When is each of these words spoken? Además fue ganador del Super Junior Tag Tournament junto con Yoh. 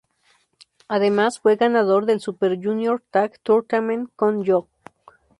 Además 0.87 1.39
fue 1.39 1.57
ganador 1.57 2.07
del 2.07 2.21
Super 2.21 2.57
Junior 2.59 3.03
Tag 3.11 3.37
Tournament 3.41 4.07
junto 4.07 4.15
con 4.15 4.43
Yoh. 4.43 4.67